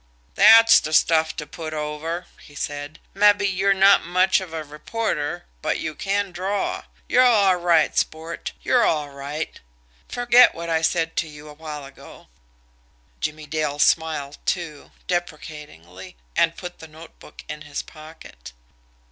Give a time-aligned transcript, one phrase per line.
[0.33, 2.97] "That's the stuff to put over," he said.
[3.13, 6.85] "Mabbe you're not much of a reporter, but you can draw.
[7.07, 9.59] Y're all right, sport y're all right.
[10.09, 12.29] Forget what I said to you a while ago."
[13.19, 16.15] Jimmie Dale smiled too deprecatingly.
[16.35, 18.53] And put the notebook in his pocket.